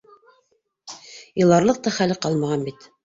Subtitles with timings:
[1.43, 2.89] Иларлыҡ та хәле ҡалмаған бит.